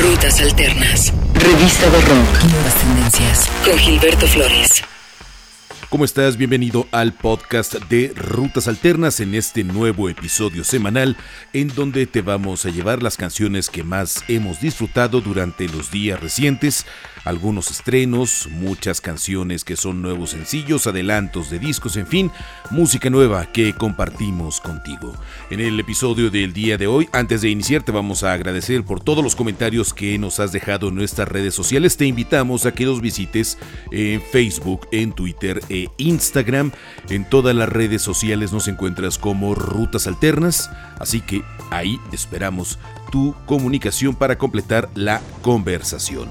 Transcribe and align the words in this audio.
Rutas 0.00 0.40
Alternas. 0.40 1.12
Revista 1.34 1.90
de 1.90 2.00
Rock. 2.02 2.44
Nuevas 2.52 2.74
tendencias. 2.76 3.50
Con 3.64 3.76
Gilberto 3.76 4.28
Flores. 4.28 4.84
¿Cómo 5.88 6.04
estás? 6.04 6.36
Bienvenido 6.36 6.86
al 6.92 7.14
podcast 7.14 7.74
de 7.88 8.12
Rutas 8.14 8.68
Alternas 8.68 9.18
en 9.18 9.34
este 9.34 9.64
nuevo 9.64 10.08
episodio 10.08 10.62
semanal 10.62 11.16
en 11.52 11.68
donde 11.68 12.06
te 12.06 12.22
vamos 12.22 12.64
a 12.64 12.70
llevar 12.70 13.02
las 13.02 13.16
canciones 13.16 13.70
que 13.70 13.82
más 13.82 14.22
hemos 14.28 14.60
disfrutado 14.60 15.20
durante 15.20 15.66
los 15.66 15.90
días 15.90 16.20
recientes, 16.20 16.86
algunos 17.28 17.70
estrenos, 17.70 18.48
muchas 18.50 19.02
canciones 19.02 19.62
que 19.62 19.76
son 19.76 20.00
nuevos 20.00 20.30
sencillos, 20.30 20.86
adelantos 20.86 21.50
de 21.50 21.58
discos, 21.58 21.98
en 21.98 22.06
fin, 22.06 22.30
música 22.70 23.10
nueva 23.10 23.52
que 23.52 23.74
compartimos 23.74 24.62
contigo. 24.62 25.14
En 25.50 25.60
el 25.60 25.78
episodio 25.78 26.30
del 26.30 26.54
día 26.54 26.78
de 26.78 26.86
hoy, 26.86 27.06
antes 27.12 27.42
de 27.42 27.50
iniciar, 27.50 27.82
te 27.82 27.92
vamos 27.92 28.24
a 28.24 28.32
agradecer 28.32 28.82
por 28.82 29.00
todos 29.00 29.22
los 29.22 29.36
comentarios 29.36 29.92
que 29.92 30.16
nos 30.16 30.40
has 30.40 30.52
dejado 30.52 30.88
en 30.88 30.94
nuestras 30.94 31.28
redes 31.28 31.54
sociales. 31.54 31.98
Te 31.98 32.06
invitamos 32.06 32.64
a 32.64 32.72
que 32.72 32.86
nos 32.86 33.02
visites 33.02 33.58
en 33.90 34.22
Facebook, 34.22 34.88
en 34.90 35.12
Twitter, 35.12 35.60
Instagram. 35.98 36.72
En 37.10 37.28
todas 37.28 37.54
las 37.54 37.68
redes 37.68 38.00
sociales 38.00 38.54
nos 38.54 38.68
encuentras 38.68 39.18
como 39.18 39.54
Rutas 39.54 40.06
Alternas, 40.06 40.70
así 40.98 41.20
que 41.20 41.42
ahí 41.70 41.98
esperamos 42.10 42.78
tu 43.12 43.34
comunicación 43.44 44.14
para 44.14 44.38
completar 44.38 44.88
la 44.94 45.20
conversación 45.42 46.30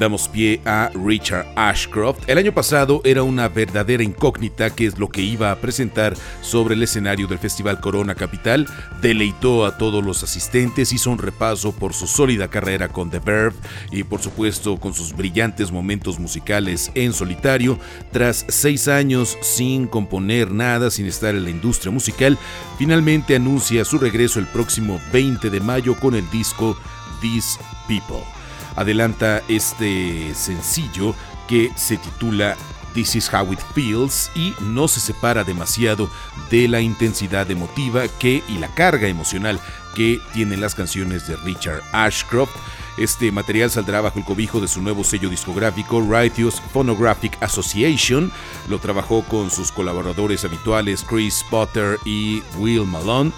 damos 0.00 0.28
pie 0.28 0.62
a 0.64 0.90
Richard 0.94 1.46
Ashcroft. 1.56 2.26
El 2.26 2.38
año 2.38 2.52
pasado 2.52 3.02
era 3.04 3.22
una 3.22 3.48
verdadera 3.48 4.02
incógnita 4.02 4.70
qué 4.70 4.86
es 4.86 4.98
lo 4.98 5.10
que 5.10 5.20
iba 5.20 5.52
a 5.52 5.56
presentar 5.56 6.16
sobre 6.40 6.74
el 6.74 6.82
escenario 6.82 7.26
del 7.26 7.38
Festival 7.38 7.80
Corona 7.80 8.14
Capital. 8.14 8.66
Deleitó 9.02 9.66
a 9.66 9.76
todos 9.76 10.02
los 10.02 10.22
asistentes, 10.22 10.94
hizo 10.94 11.10
un 11.10 11.18
repaso 11.18 11.72
por 11.72 11.92
su 11.92 12.06
sólida 12.06 12.48
carrera 12.48 12.88
con 12.88 13.10
The 13.10 13.18
Verve 13.18 13.56
y 13.92 14.02
por 14.02 14.22
supuesto 14.22 14.80
con 14.80 14.94
sus 14.94 15.14
brillantes 15.14 15.70
momentos 15.70 16.18
musicales 16.18 16.90
en 16.94 17.12
solitario. 17.12 17.78
Tras 18.10 18.46
seis 18.48 18.88
años 18.88 19.36
sin 19.42 19.86
componer 19.86 20.50
nada, 20.50 20.90
sin 20.90 21.04
estar 21.04 21.34
en 21.34 21.44
la 21.44 21.50
industria 21.50 21.92
musical, 21.92 22.38
finalmente 22.78 23.36
anuncia 23.36 23.84
su 23.84 23.98
regreso 23.98 24.40
el 24.40 24.46
próximo 24.46 24.98
20 25.12 25.50
de 25.50 25.60
mayo 25.60 25.94
con 26.00 26.14
el 26.14 26.28
disco 26.30 26.74
These 27.20 27.58
People 27.86 28.39
adelanta 28.76 29.42
este 29.48 30.34
sencillo 30.34 31.14
que 31.48 31.70
se 31.76 31.96
titula 31.96 32.56
This 32.94 33.16
is 33.16 33.32
How 33.32 33.52
It 33.52 33.60
Feels 33.74 34.30
y 34.34 34.54
no 34.60 34.88
se 34.88 35.00
separa 35.00 35.44
demasiado 35.44 36.10
de 36.50 36.68
la 36.68 36.80
intensidad 36.80 37.50
emotiva 37.50 38.08
que 38.18 38.42
y 38.48 38.58
la 38.58 38.68
carga 38.74 39.08
emocional 39.08 39.60
que 39.94 40.20
tienen 40.32 40.60
las 40.60 40.74
canciones 40.74 41.26
de 41.26 41.36
Richard 41.36 41.82
Ashcroft. 41.92 42.54
Este 42.98 43.32
material 43.32 43.70
saldrá 43.70 44.00
bajo 44.00 44.18
el 44.18 44.24
cobijo 44.24 44.60
de 44.60 44.68
su 44.68 44.82
nuevo 44.82 45.04
sello 45.04 45.28
discográfico 45.28 46.00
Righteous 46.02 46.60
Phonographic 46.72 47.40
Association. 47.42 48.30
Lo 48.68 48.78
trabajó 48.78 49.22
con 49.22 49.50
sus 49.50 49.72
colaboradores 49.72 50.44
habituales 50.44 51.04
Chris 51.08 51.44
Potter 51.48 51.98
y 52.04 52.42
Will 52.58 52.86
Malone. 52.86 53.32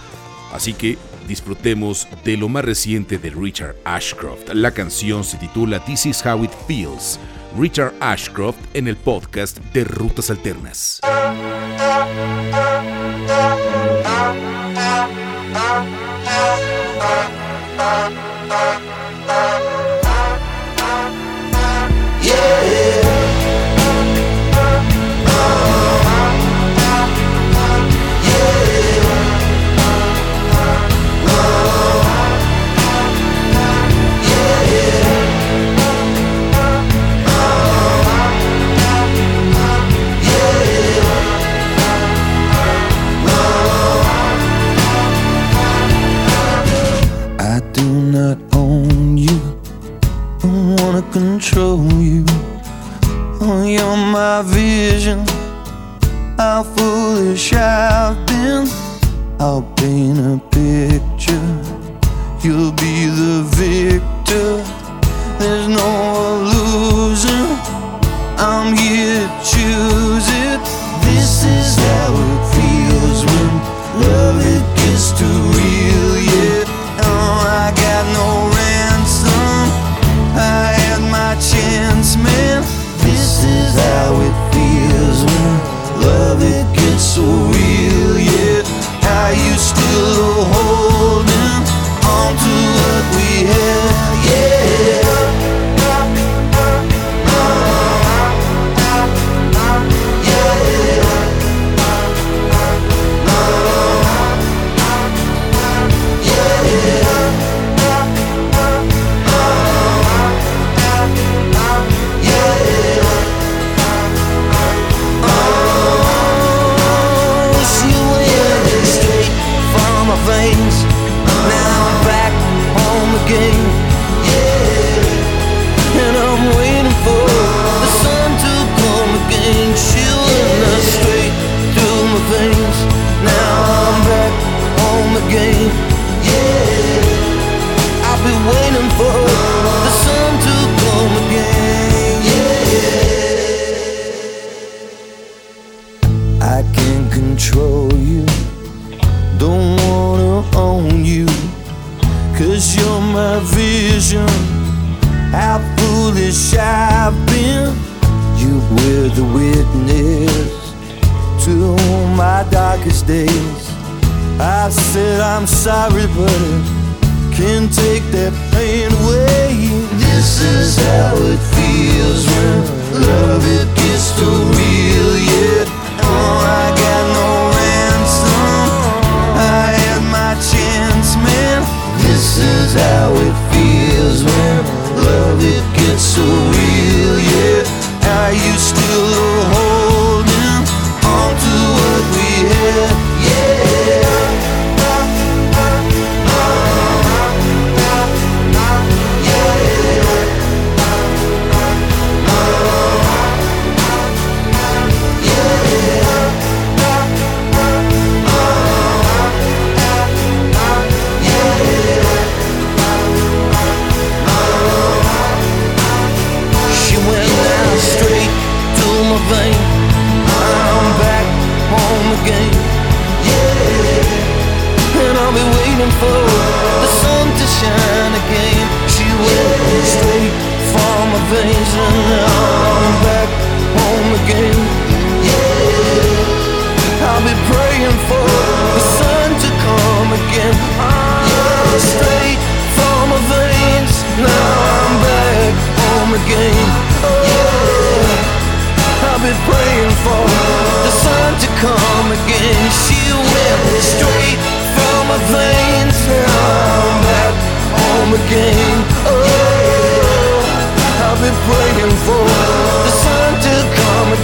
Así 0.52 0.74
que 0.74 0.98
disfrutemos 1.32 2.06
de 2.24 2.36
lo 2.36 2.50
más 2.50 2.62
reciente 2.62 3.16
de 3.16 3.30
Richard 3.30 3.74
Ashcroft. 3.84 4.52
La 4.52 4.70
canción 4.70 5.24
se 5.24 5.38
titula 5.38 5.82
This 5.82 6.04
is 6.04 6.22
How 6.26 6.44
It 6.44 6.50
Feels. 6.68 7.18
Richard 7.58 7.94
Ashcroft 8.00 8.58
en 8.74 8.86
el 8.86 8.98
podcast 8.98 9.56
de 9.72 9.84
Rutas 9.84 10.28
Alternas. 10.28 11.00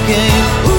game. 0.08 0.68
Ooh. 0.70 0.77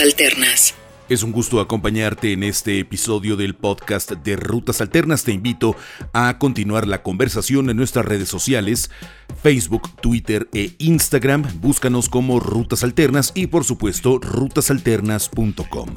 Alternas. 0.00 0.74
Es 1.08 1.22
un 1.22 1.32
gusto 1.32 1.60
acompañarte 1.60 2.32
en 2.32 2.42
este 2.42 2.78
episodio 2.78 3.36
del 3.36 3.54
podcast 3.54 4.12
de 4.12 4.36
Rutas 4.36 4.82
Alternas. 4.82 5.24
Te 5.24 5.32
invito 5.32 5.74
a 6.12 6.38
continuar 6.38 6.86
la 6.86 7.02
conversación 7.02 7.70
en 7.70 7.78
nuestras 7.78 8.04
redes 8.04 8.28
sociales, 8.28 8.90
Facebook, 9.42 9.90
Twitter 10.00 10.48
e 10.52 10.72
Instagram. 10.78 11.44
Búscanos 11.60 12.08
como 12.08 12.40
Rutas 12.40 12.84
Alternas 12.84 13.32
y 13.34 13.46
por 13.46 13.64
supuesto 13.64 14.18
rutasalternas.com. 14.18 15.88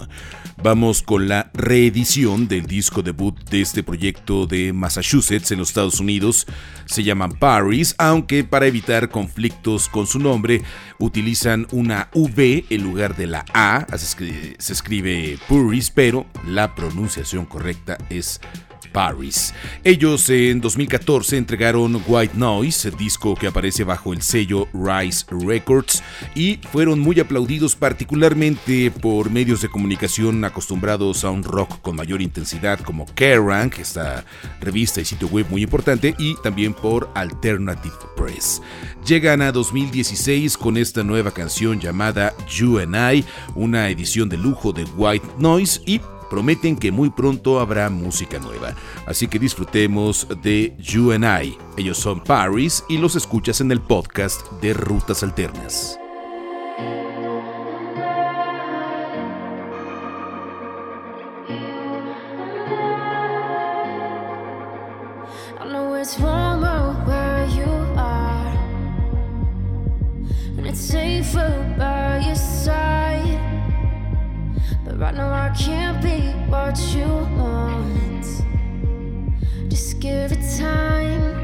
Vamos 0.63 1.01
con 1.01 1.27
la 1.27 1.49
reedición 1.53 2.47
del 2.47 2.67
disco 2.67 3.01
debut 3.01 3.35
de 3.49 3.61
este 3.61 3.81
proyecto 3.81 4.45
de 4.45 4.73
Massachusetts 4.73 5.51
en 5.51 5.59
los 5.59 5.69
Estados 5.69 5.99
Unidos. 5.99 6.45
Se 6.85 7.03
llaman 7.03 7.31
Paris, 7.31 7.95
aunque 7.97 8.43
para 8.43 8.67
evitar 8.67 9.09
conflictos 9.09 9.89
con 9.89 10.05
su 10.05 10.19
nombre 10.19 10.61
utilizan 10.99 11.65
una 11.71 12.09
V 12.13 12.65
en 12.69 12.83
lugar 12.83 13.17
de 13.17 13.27
la 13.27 13.45
A, 13.53 13.87
así 13.91 14.15
que 14.15 14.55
se 14.59 14.73
escribe 14.73 15.39
Puris, 15.47 15.89
pero 15.89 16.25
la 16.45 16.75
pronunciación 16.75 17.45
correcta 17.45 17.97
es 18.09 18.39
Paris. 18.91 19.53
Ellos 19.83 20.29
en 20.29 20.61
2014 20.61 21.38
entregaron 21.38 22.01
White 22.07 22.38
Noise, 22.38 22.91
disco 22.91 23.35
que 23.35 23.47
aparece 23.47 23.83
bajo 23.83 24.13
el 24.13 24.21
sello 24.21 24.67
Rise 24.73 25.25
Records, 25.29 26.03
y 26.35 26.59
fueron 26.71 26.99
muy 26.99 27.19
aplaudidos 27.19 27.75
particularmente 27.75 28.91
por 28.91 29.29
medios 29.29 29.61
de 29.61 29.69
comunicación 29.69 30.43
acostumbrados 30.43 31.23
a 31.23 31.29
un 31.29 31.43
rock 31.43 31.81
con 31.81 31.95
mayor 31.95 32.21
intensidad 32.21 32.79
como 32.79 33.05
Kerrang, 33.05 33.71
esta 33.79 34.25
revista 34.59 35.01
y 35.01 35.05
sitio 35.05 35.27
web 35.27 35.45
muy 35.49 35.63
importante, 35.63 36.15
y 36.17 36.35
también 36.41 36.73
por 36.73 37.09
Alternative 37.15 37.95
Press. 38.15 38.61
Llegan 39.05 39.41
a 39.41 39.51
2016 39.51 40.57
con 40.57 40.77
esta 40.77 41.03
nueva 41.03 41.31
canción 41.31 41.79
llamada 41.79 42.33
You 42.47 42.79
and 42.79 42.95
I, 42.95 43.25
una 43.55 43.89
edición 43.89 44.29
de 44.29 44.38
lujo 44.38 44.71
de 44.71 44.83
White 44.95 45.27
Noise 45.39 45.81
y 45.85 46.01
prometen 46.31 46.77
que 46.77 46.93
muy 46.93 47.09
pronto 47.09 47.59
habrá 47.59 47.89
música 47.89 48.39
nueva. 48.39 48.73
Así 49.05 49.27
que 49.27 49.37
disfrutemos 49.37 50.27
de 50.41 50.73
You 50.79 51.11
and 51.11 51.25
I. 51.25 51.57
Ellos 51.77 51.97
son 51.97 52.21
Paris 52.21 52.83
y 52.87 52.97
los 52.97 53.17
escuchas 53.17 53.59
en 53.59 53.71
el 53.71 53.81
podcast 53.81 54.49
de 54.61 54.73
Rutas 54.73 55.23
Alternas. 55.23 56.00
Right 75.01 75.15
now 75.15 75.33
I 75.33 75.50
can't 75.57 76.00
be 76.00 76.30
what 76.48 76.77
you 76.94 77.07
want. 77.36 78.24
Just 79.68 80.00
give 80.00 80.31
it 80.31 80.59
time. 80.59 81.39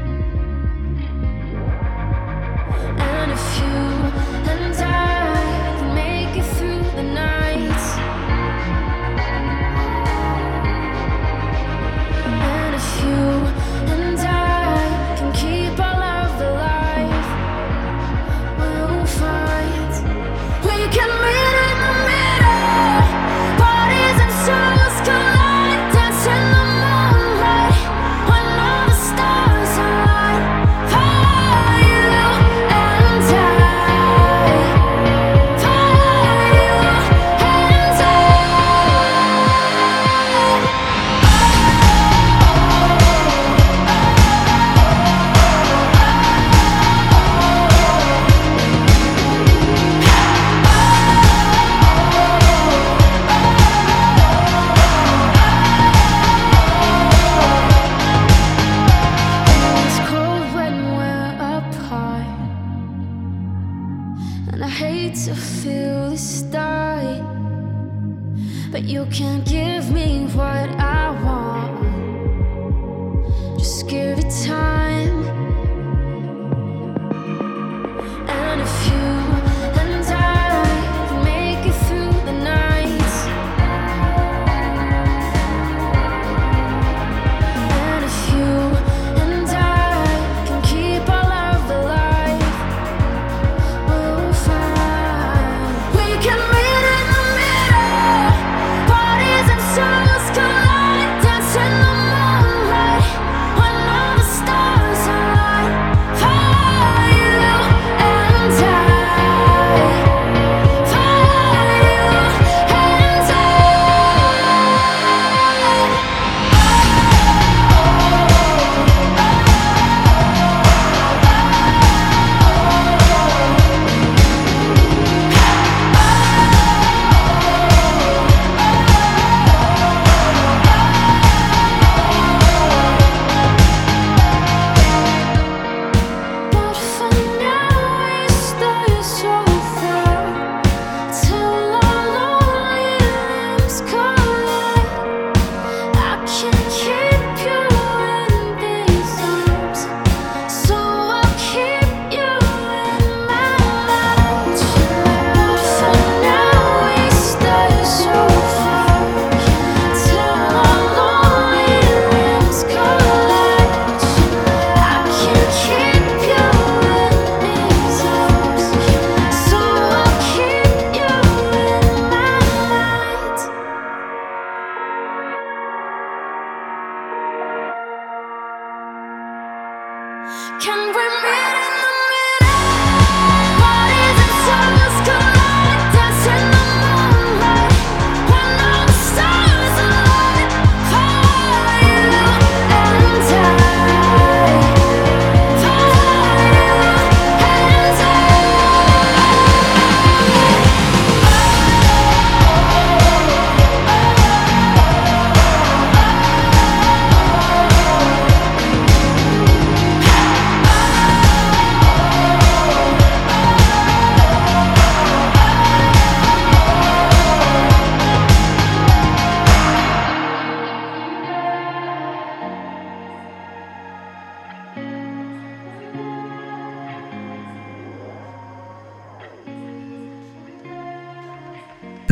And 3.00 3.32
if 3.32 3.58
you 3.58 3.87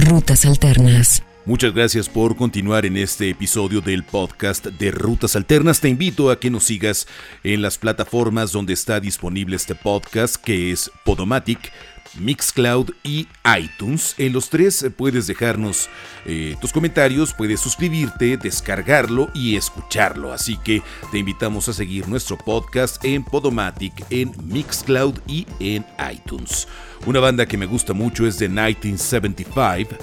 Rutas 0.08 0.46
Alternas. 0.46 1.24
Muchas 1.46 1.74
gracias 1.74 2.08
por 2.08 2.36
continuar 2.36 2.86
en 2.86 2.96
este 2.96 3.28
episodio 3.28 3.80
del 3.80 4.04
podcast 4.04 4.66
de 4.66 4.92
Rutas 4.92 5.34
Alternas. 5.34 5.80
Te 5.80 5.88
invito 5.88 6.30
a 6.30 6.38
que 6.38 6.48
nos 6.48 6.62
sigas 6.62 7.08
en 7.42 7.60
las 7.60 7.76
plataformas 7.76 8.52
donde 8.52 8.72
está 8.72 9.00
disponible 9.00 9.56
este 9.56 9.74
podcast, 9.74 10.36
que 10.36 10.70
es 10.70 10.92
Podomatic, 11.04 11.72
Mixcloud 12.18 12.90
y 13.02 13.28
iTunes. 13.58 14.14
En 14.18 14.32
los 14.32 14.50
tres 14.50 14.86
puedes 14.96 15.26
dejarnos 15.26 15.88
eh, 16.24 16.56
tus 16.60 16.72
comentarios, 16.72 17.34
puedes 17.34 17.60
suscribirte, 17.60 18.36
descargarlo 18.36 19.30
y 19.34 19.56
escucharlo. 19.56 20.32
Así 20.32 20.56
que 20.58 20.82
te 21.10 21.18
invitamos 21.18 21.68
a 21.68 21.72
seguir 21.72 22.08
nuestro 22.08 22.36
podcast 22.36 23.04
en 23.04 23.24
Podomatic, 23.24 23.92
en 24.10 24.32
Mixcloud 24.44 25.14
y 25.26 25.46
en 25.60 25.84
iTunes. 26.12 26.68
Una 27.06 27.20
banda 27.20 27.46
que 27.46 27.56
me 27.56 27.66
gusta 27.66 27.92
mucho 27.92 28.26
es 28.26 28.38
de 28.38 28.48
1975 28.48 29.96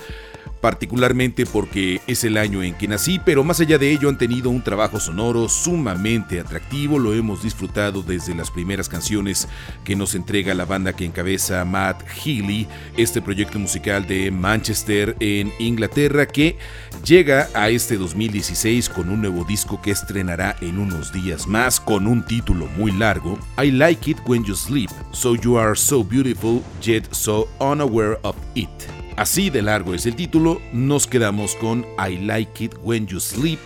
particularmente 0.63 1.45
porque 1.45 1.99
es 2.07 2.23
el 2.23 2.37
año 2.37 2.63
en 2.63 2.73
que 2.75 2.87
nací, 2.87 3.19
pero 3.19 3.43
más 3.43 3.59
allá 3.59 3.77
de 3.77 3.91
ello 3.91 4.07
han 4.07 4.17
tenido 4.17 4.49
un 4.49 4.63
trabajo 4.63 4.97
sonoro 4.97 5.49
sumamente 5.49 6.39
atractivo, 6.39 6.99
lo 6.99 7.13
hemos 7.13 7.43
disfrutado 7.43 8.01
desde 8.01 8.33
las 8.33 8.49
primeras 8.49 8.87
canciones 8.87 9.49
que 9.83 9.97
nos 9.97 10.15
entrega 10.15 10.53
la 10.53 10.63
banda 10.63 10.93
que 10.93 11.03
encabeza 11.03 11.65
Matt 11.65 12.01
Healy, 12.07 12.65
este 12.95 13.21
proyecto 13.21 13.59
musical 13.59 14.07
de 14.07 14.31
Manchester 14.31 15.17
en 15.19 15.51
Inglaterra 15.59 16.27
que 16.27 16.57
llega 17.03 17.49
a 17.53 17.67
este 17.67 17.97
2016 17.97 18.87
con 18.87 19.09
un 19.09 19.19
nuevo 19.19 19.43
disco 19.43 19.81
que 19.81 19.91
estrenará 19.91 20.55
en 20.61 20.79
unos 20.79 21.11
días 21.11 21.45
más 21.45 21.81
con 21.81 22.07
un 22.07 22.25
título 22.25 22.67
muy 22.77 22.93
largo, 22.93 23.37
I 23.61 23.69
Like 23.69 24.11
It 24.11 24.19
When 24.25 24.45
You 24.45 24.55
Sleep, 24.55 24.89
So 25.11 25.35
You 25.35 25.57
Are 25.57 25.75
So 25.75 26.05
Beautiful 26.05 26.63
Yet 26.81 27.11
So 27.11 27.49
Unaware 27.59 28.17
of 28.23 28.37
It. 28.55 29.02
Así 29.15 29.49
de 29.51 29.61
largo 29.61 29.93
es 29.93 30.05
el 30.05 30.15
título, 30.15 30.59
nos 30.71 31.05
quedamos 31.05 31.55
con 31.55 31.85
I 31.99 32.17
Like 32.17 32.63
It 32.63 32.75
When 32.81 33.05
You 33.05 33.19
Sleep, 33.19 33.59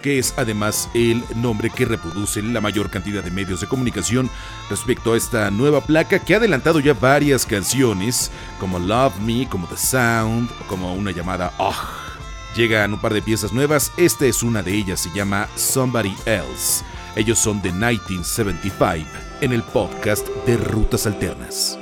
que 0.00 0.18
es 0.18 0.32
además 0.36 0.88
el 0.94 1.22
nombre 1.36 1.70
que 1.70 1.84
reproduce 1.84 2.40
la 2.40 2.60
mayor 2.60 2.88
cantidad 2.88 3.22
de 3.22 3.32
medios 3.32 3.60
de 3.60 3.66
comunicación 3.66 4.30
respecto 4.70 5.12
a 5.12 5.16
esta 5.16 5.50
nueva 5.50 5.80
placa 5.80 6.20
que 6.20 6.34
ha 6.34 6.36
adelantado 6.36 6.78
ya 6.78 6.94
varias 6.94 7.44
canciones, 7.46 8.30
como 8.60 8.78
Love 8.78 9.18
Me, 9.20 9.48
como 9.48 9.66
The 9.66 9.76
Sound, 9.76 10.48
como 10.68 10.94
una 10.94 11.10
llamada 11.10 11.52
Oh. 11.58 11.74
Llegan 12.54 12.92
un 12.92 13.00
par 13.00 13.14
de 13.14 13.22
piezas 13.22 13.52
nuevas, 13.52 13.90
esta 13.96 14.26
es 14.26 14.42
una 14.42 14.62
de 14.62 14.72
ellas, 14.72 15.00
se 15.00 15.10
llama 15.10 15.48
Somebody 15.56 16.14
Else. 16.26 16.84
Ellos 17.16 17.38
son 17.38 17.60
de 17.60 17.72
1975 17.72 19.08
en 19.40 19.52
el 19.52 19.62
podcast 19.64 20.28
de 20.46 20.56
Rutas 20.58 21.06
Alternas. 21.06 21.78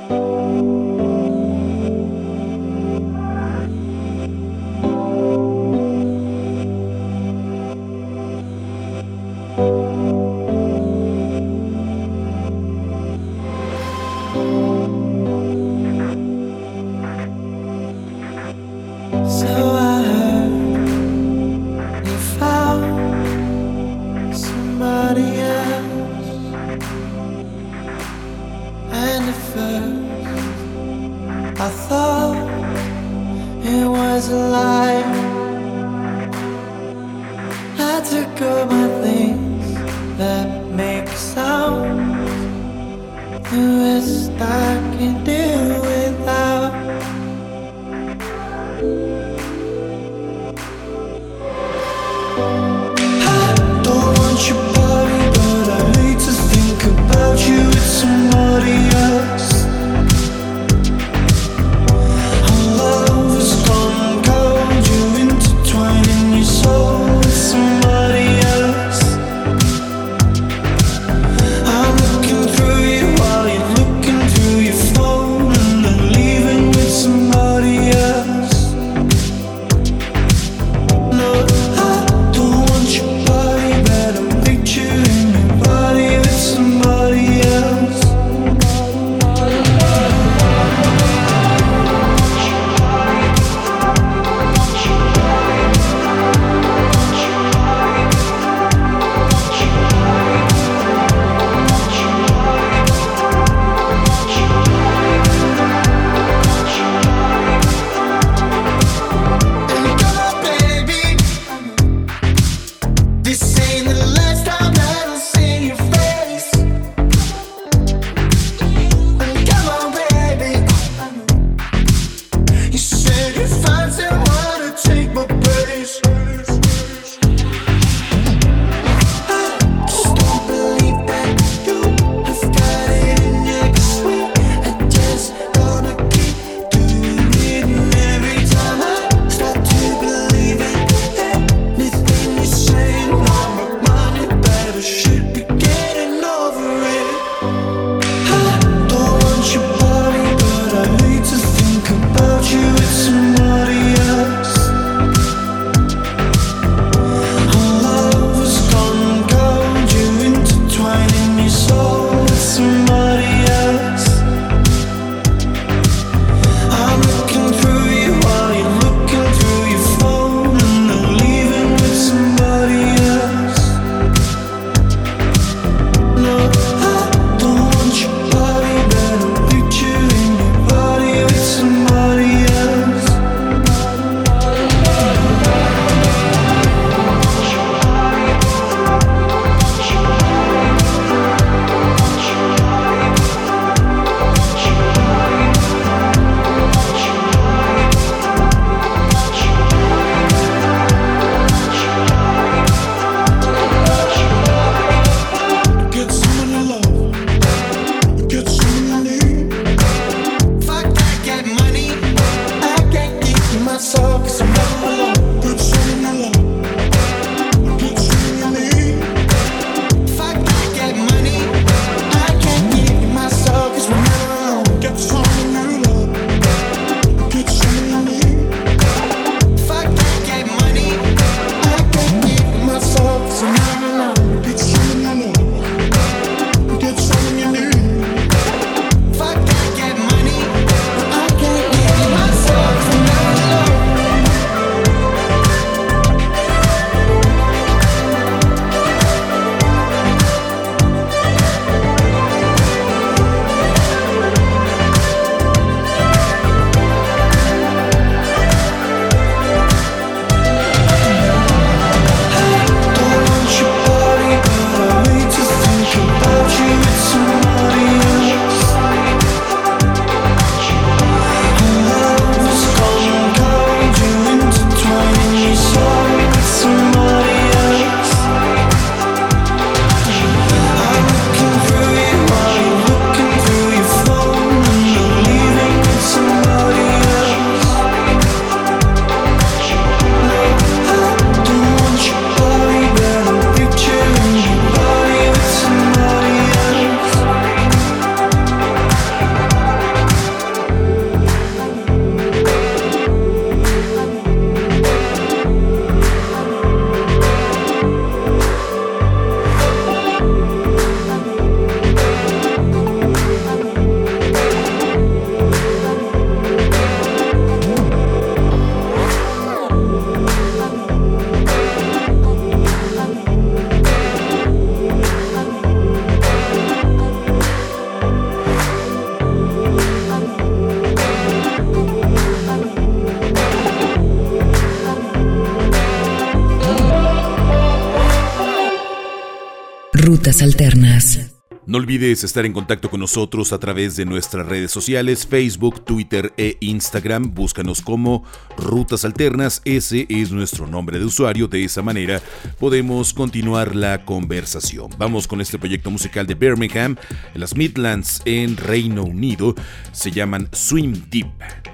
Alternas. 340.30 341.18
No 341.66 341.78
olvides 341.78 342.24
estar 342.24 342.46
en 342.46 342.52
contacto 342.52 342.88
con 342.88 343.00
nosotros 343.00 343.52
a 343.52 343.58
través 343.58 343.96
de 343.96 344.04
nuestras 344.04 344.46
redes 344.46 344.70
sociales, 344.70 345.26
Facebook, 345.26 345.84
Twitter 345.84 346.32
e 346.36 346.56
Instagram. 346.60 347.34
Búscanos 347.34 347.82
como 347.82 348.24
Rutas 348.56 349.04
Alternas. 349.04 349.60
Ese 349.64 350.06
es 350.08 350.30
nuestro 350.30 350.66
nombre 350.66 350.98
de 350.98 351.04
usuario. 351.04 351.48
De 351.48 351.64
esa 351.64 351.82
manera 351.82 352.22
podemos 352.58 353.12
continuar 353.12 353.74
la 353.76 354.04
conversación. 354.04 354.88
Vamos 354.98 355.26
con 355.26 355.40
este 355.40 355.58
proyecto 355.58 355.90
musical 355.90 356.26
de 356.26 356.34
Birmingham, 356.34 356.96
en 357.34 357.40
las 357.40 357.56
Midlands, 357.56 358.22
en 358.24 358.56
Reino 358.56 359.02
Unido. 359.02 359.54
Se 359.92 360.10
llaman 360.10 360.48
Swim 360.52 360.94
Deep. 361.10 361.28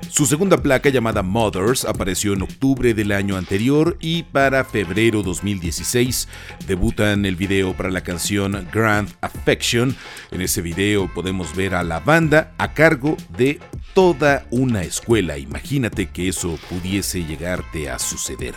Su 0.08 0.26
segunda 0.26 0.56
placa 0.58 0.88
llamada 0.88 1.22
Mothers 1.22 1.84
apareció 1.84 2.32
en 2.32 2.42
octubre 2.42 2.94
del 2.94 3.12
año 3.12 3.36
anterior 3.36 3.96
y 4.00 4.22
para 4.22 4.64
febrero 4.64 5.22
2016 5.22 6.28
debutan 6.66 7.26
el 7.26 7.36
video 7.36 7.76
para 7.76 7.90
la 7.90 8.02
canción 8.02 8.66
Grand 8.72 9.08
Affection 9.20 9.94
en 10.30 10.40
ese 10.40 10.62
video 10.62 11.12
podemos 11.12 11.54
ver 11.54 11.74
a 11.74 11.82
la 11.82 12.00
banda 12.00 12.54
a 12.58 12.72
cargo 12.72 13.16
de 13.36 13.60
toda 13.94 14.46
una 14.50 14.82
escuela. 14.82 15.38
Imagínate 15.38 16.10
que 16.10 16.28
eso 16.28 16.58
pudiese 16.68 17.24
llegarte 17.24 17.88
a 17.90 17.98
suceder. 17.98 18.54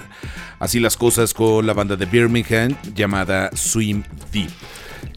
Así 0.60 0.80
las 0.80 0.98
cosas 0.98 1.34
con 1.34 1.66
la 1.66 1.74
banda 1.74 1.96
de 1.96 2.06
Birmingham 2.06 2.76
llamada 2.94 3.50
Swim 3.56 4.04
Deep. 4.32 4.52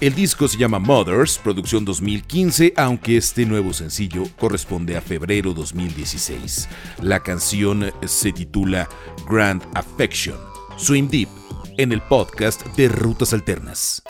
El 0.01 0.15
disco 0.15 0.49
se 0.49 0.59
llama 0.59 0.79
Mothers, 0.79 1.39
producción 1.39 1.85
2015, 1.85 2.75
aunque 2.77 3.17
este 3.17 3.47
nuevo 3.47 3.73
sencillo 3.73 4.25
corresponde 4.39 4.97
a 4.97 5.01
febrero 5.01 5.55
2016. 5.55 6.69
La 7.01 7.21
canción 7.21 7.93
se 8.05 8.33
titula 8.33 8.89
Grand 9.29 9.63
Affection. 9.75 10.37
Swim 10.77 11.09
Deep 11.09 11.29
en 11.79 11.93
el 11.93 12.03
podcast 12.03 12.67
de 12.77 12.89
Rutas 12.89 13.33
Alternas. 13.33 14.03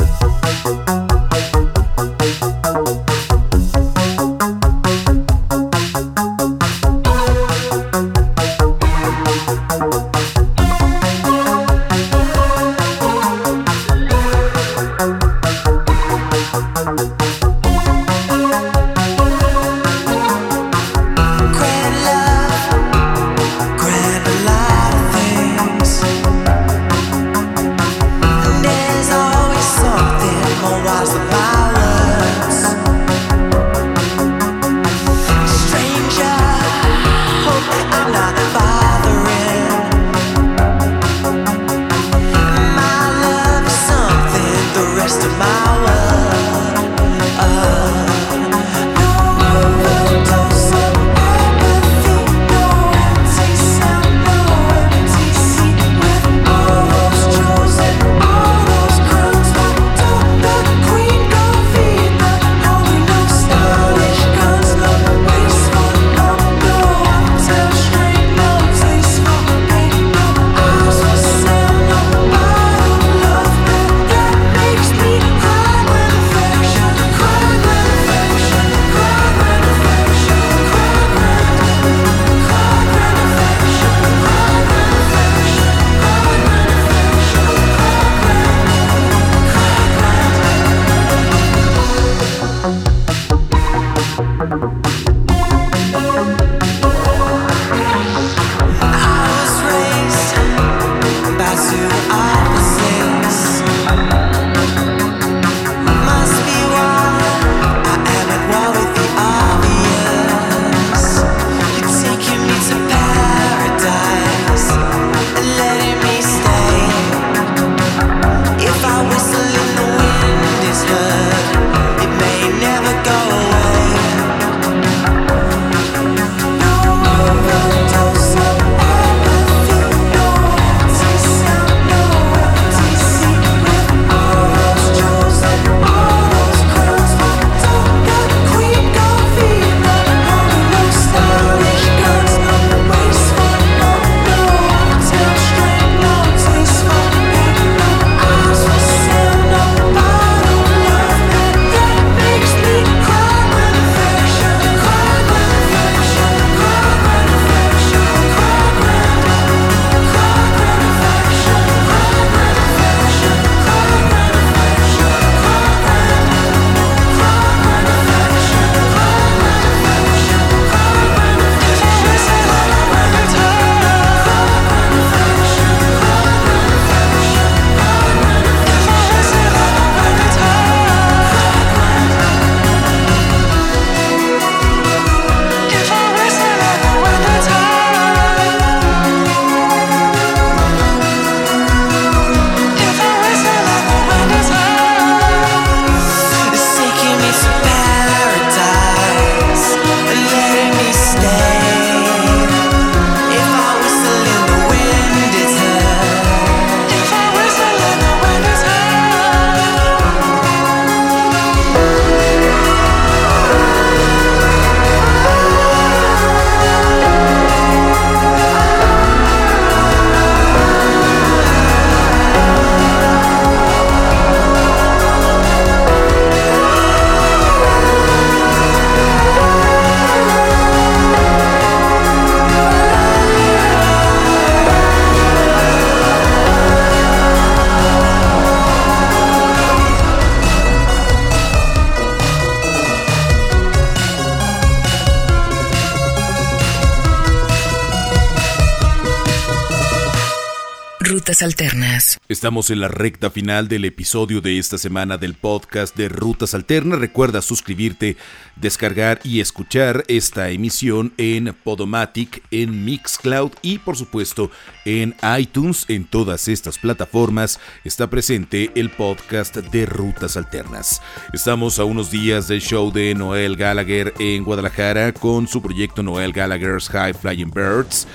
Alternas. 251.43 252.19
Estamos 252.29 252.71
en 252.71 252.81
la 252.81 252.89
recta 252.89 253.31
final 253.31 253.69
del 253.69 253.85
episodio 253.85 254.41
de 254.41 254.59
esta 254.59 254.79
semana 254.79 255.19
del 255.19 255.35
podcast 255.35 255.97
de 255.97 256.09
Rutas 256.09 256.55
Alternas. 256.55 256.99
Recuerda 256.99 257.43
suscribirte, 257.43 258.17
descargar 258.57 259.21
y 259.25 259.41
escuchar 259.41 260.05
esta 260.09 260.51
emisión 260.51 261.13
en 261.17 261.55
Podomatic, 261.65 262.43
en 262.51 262.85
Mixcloud 262.85 263.53
y 263.61 263.79
por 263.79 263.97
supuesto 263.97 264.51
en 264.85 265.15
iTunes. 265.39 265.85
En 265.89 266.05
todas 266.05 266.49
estas 266.49 266.79
plataformas 266.79 267.61
está 267.85 268.09
presente 268.09 268.71
el 268.75 268.91
podcast 268.91 269.57
de 269.57 269.87
Rutas 269.87 270.37
Alternas. 270.37 271.03
Estamos 271.33 271.79
a 271.79 271.85
unos 271.85 272.11
días 272.11 272.49
del 272.49 272.61
show 272.61 272.93
de 272.93 273.15
Noel 273.15 273.57
Gallagher 273.57 274.15
en 274.19 274.45
Guadalajara 274.45 275.13
con 275.13 275.49
su 275.49 275.61
proyecto 275.61 276.03
Noel 276.03 276.33
Gallagher's 276.33 276.89
High 276.89 277.15
Flying 277.15 277.51
Birds. 277.51 278.07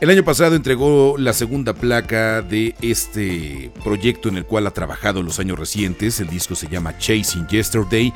El 0.00 0.10
año 0.10 0.22
pasado 0.22 0.54
entregó 0.54 1.16
la 1.18 1.32
segunda 1.32 1.74
placa 1.74 2.40
de 2.40 2.76
este 2.80 3.72
proyecto 3.82 4.28
en 4.28 4.36
el 4.36 4.44
cual 4.44 4.68
ha 4.68 4.70
trabajado 4.70 5.18
en 5.18 5.26
los 5.26 5.40
años 5.40 5.58
recientes. 5.58 6.20
El 6.20 6.28
disco 6.28 6.54
se 6.54 6.68
llama 6.68 6.96
Chasing 6.98 7.48
Yesterday. 7.48 8.12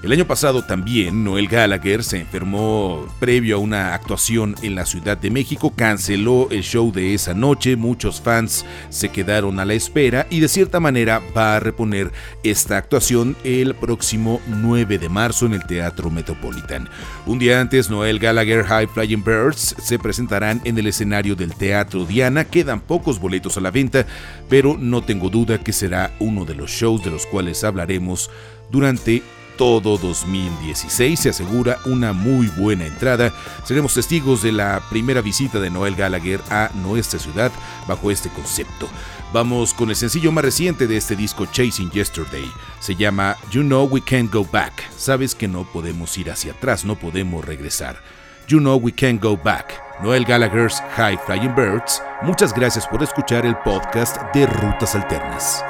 El 0.00 0.12
año 0.12 0.28
pasado 0.28 0.62
también 0.62 1.24
Noel 1.24 1.48
Gallagher 1.48 2.04
se 2.04 2.20
enfermó 2.20 3.04
previo 3.18 3.56
a 3.56 3.58
una 3.58 3.94
actuación 3.94 4.54
en 4.62 4.76
la 4.76 4.86
Ciudad 4.86 5.18
de 5.18 5.32
México, 5.32 5.72
canceló 5.74 6.46
el 6.52 6.62
show 6.62 6.92
de 6.92 7.14
esa 7.14 7.34
noche, 7.34 7.74
muchos 7.74 8.20
fans 8.20 8.64
se 8.90 9.08
quedaron 9.08 9.58
a 9.58 9.64
la 9.64 9.74
espera 9.74 10.28
y 10.30 10.38
de 10.38 10.46
cierta 10.46 10.78
manera 10.78 11.20
va 11.36 11.56
a 11.56 11.60
reponer 11.60 12.12
esta 12.44 12.76
actuación 12.76 13.36
el 13.42 13.74
próximo 13.74 14.40
9 14.46 14.98
de 14.98 15.08
marzo 15.08 15.46
en 15.46 15.54
el 15.54 15.66
Teatro 15.66 16.10
Metropolitan. 16.10 16.88
Un 17.26 17.40
día 17.40 17.60
antes, 17.60 17.90
Noel 17.90 18.20
Gallagher 18.20 18.64
High 18.64 18.86
Flying 18.86 19.24
Birds 19.24 19.74
se 19.82 19.98
presentarán 19.98 20.60
en 20.64 20.78
el 20.78 20.86
escenario 20.86 21.34
del 21.34 21.54
Teatro 21.54 22.04
Diana, 22.04 22.44
quedan 22.44 22.80
pocos 22.80 23.18
boletos 23.18 23.56
a 23.56 23.60
la 23.60 23.72
venta, 23.72 24.06
pero 24.48 24.76
no 24.78 25.02
tengo 25.02 25.28
duda 25.28 25.58
que 25.58 25.72
será 25.72 26.12
uno 26.20 26.44
de 26.44 26.54
los 26.54 26.70
shows 26.70 27.02
de 27.02 27.10
los 27.10 27.26
cuales 27.26 27.64
hablaremos 27.64 28.30
durante 28.70 29.24
todo 29.58 29.98
2016 29.98 31.20
se 31.20 31.28
asegura 31.28 31.78
una 31.84 32.14
muy 32.14 32.46
buena 32.46 32.86
entrada. 32.86 33.34
Seremos 33.64 33.92
testigos 33.92 34.40
de 34.40 34.52
la 34.52 34.80
primera 34.88 35.20
visita 35.20 35.58
de 35.58 35.68
Noel 35.68 35.96
Gallagher 35.96 36.40
a 36.48 36.70
nuestra 36.74 37.18
ciudad 37.18 37.50
bajo 37.86 38.10
este 38.10 38.30
concepto. 38.30 38.88
Vamos 39.32 39.74
con 39.74 39.90
el 39.90 39.96
sencillo 39.96 40.32
más 40.32 40.44
reciente 40.44 40.86
de 40.86 40.96
este 40.96 41.16
disco 41.16 41.44
Chasing 41.44 41.90
Yesterday. 41.90 42.50
Se 42.78 42.94
llama 42.94 43.36
You 43.50 43.62
Know 43.62 43.86
We 43.86 44.00
Can't 44.00 44.32
Go 44.32 44.46
Back. 44.50 44.88
Sabes 44.96 45.34
que 45.34 45.48
no 45.48 45.64
podemos 45.64 46.16
ir 46.16 46.30
hacia 46.30 46.52
atrás, 46.52 46.84
no 46.84 46.96
podemos 46.96 47.44
regresar. 47.44 48.00
You 48.46 48.60
Know 48.60 48.76
We 48.76 48.92
Can't 48.92 49.20
Go 49.20 49.36
Back. 49.36 49.74
Noel 50.02 50.24
Gallagher's 50.24 50.80
High 50.96 51.18
Flying 51.26 51.54
Birds. 51.56 52.00
Muchas 52.22 52.54
gracias 52.54 52.86
por 52.86 53.02
escuchar 53.02 53.44
el 53.44 53.56
podcast 53.56 54.16
de 54.32 54.46
Rutas 54.46 54.94
Alternas. 54.94 55.64